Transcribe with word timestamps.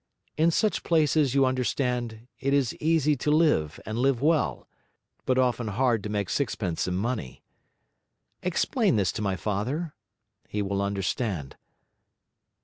In 0.35 0.49
such 0.49 0.81
places, 0.83 1.35
you 1.35 1.45
understand, 1.45 2.25
it 2.39 2.55
is 2.55 2.75
easy 2.77 3.15
to 3.17 3.29
live, 3.29 3.79
and 3.85 3.99
live 3.99 4.19
well, 4.19 4.67
but 5.27 5.37
often 5.37 5.67
hard 5.67 6.01
to 6.01 6.09
make 6.09 6.27
sixpence 6.31 6.87
in 6.87 6.95
money. 6.95 7.43
Explain 8.41 8.95
this 8.95 9.11
to 9.11 9.21
my 9.21 9.35
father, 9.35 9.93
he 10.47 10.63
will 10.63 10.81
understand. 10.81 11.55